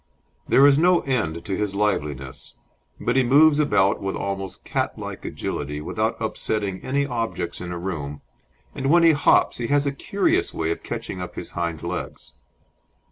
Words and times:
There 0.47 0.65
is 0.65 0.79
no 0.79 1.01
end 1.01 1.45
to 1.45 1.55
his 1.55 1.75
liveliness, 1.75 2.55
but 2.99 3.15
he 3.15 3.21
moves 3.21 3.59
about 3.59 4.01
with 4.01 4.15
almost 4.15 4.65
catlike 4.65 5.23
agility 5.25 5.79
without 5.79 6.19
upsetting 6.19 6.81
any 6.81 7.05
objects 7.05 7.61
in 7.61 7.71
a 7.71 7.77
room, 7.77 8.21
and 8.73 8.87
when 8.89 9.03
he 9.03 9.11
hops 9.11 9.57
he 9.59 9.67
has 9.67 9.85
a 9.85 9.91
curious 9.91 10.55
way 10.55 10.71
of 10.71 10.81
catching 10.81 11.21
up 11.21 11.35
his 11.35 11.51
hind 11.51 11.83
legs. 11.83 12.31